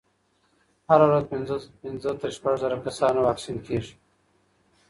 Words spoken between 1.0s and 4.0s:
ورځ پنځه تر شپږ زره کسانو واکسین کېږي.